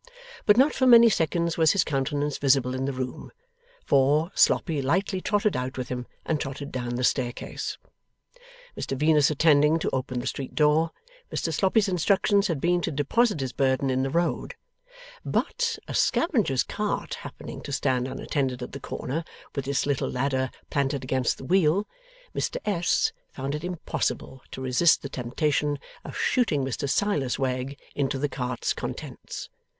[0.47, 3.31] But, not for many seconds was his countenance visible in the room;
[3.85, 7.77] for, Sloppy lightly trotted out with him and trotted down the staircase,
[8.75, 10.89] Mr Venus attending to open the street door.
[11.31, 14.55] Mr Sloppy's instructions had been to deposit his burden in the road;
[15.23, 19.23] but, a scavenger's cart happening to stand unattended at the corner,
[19.55, 21.87] with its little ladder planted against the wheel,
[22.33, 23.11] Mr S.
[23.31, 28.73] found it impossible to resist the temptation of shooting Mr Silas Wegg into the cart's
[28.73, 29.49] contents.